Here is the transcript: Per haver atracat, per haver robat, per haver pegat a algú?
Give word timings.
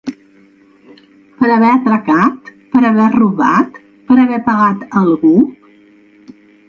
Per 1.41 1.49
haver 1.55 1.69
atracat, 1.73 2.49
per 2.75 2.81
haver 2.91 3.07
robat, 3.17 3.77
per 4.09 4.17
haver 4.25 4.41
pegat 4.49 4.83
a 4.89 5.03
algú? 5.07 5.35